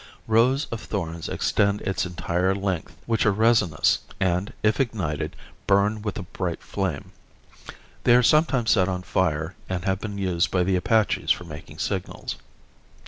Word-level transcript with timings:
Rows 0.25 0.65
of 0.71 0.81
thorns 0.81 1.29
extend 1.29 1.81
its 1.81 2.07
entire 2.07 2.55
length 2.55 2.95
which 3.05 3.23
are 3.27 3.31
resinous 3.31 3.99
and, 4.19 4.51
if 4.63 4.79
ignited, 4.79 5.35
burn 5.67 6.01
with 6.01 6.17
a 6.17 6.23
bright 6.23 6.63
flame. 6.63 7.11
They 8.03 8.15
are 8.15 8.23
sometimes 8.23 8.71
set 8.71 8.89
on 8.89 9.03
fire 9.03 9.53
and 9.69 9.85
have 9.85 9.99
been 10.01 10.17
used 10.17 10.49
by 10.49 10.63
the 10.63 10.75
Apaches 10.75 11.29
for 11.29 11.43
making 11.43 11.77
signals. 11.77 12.37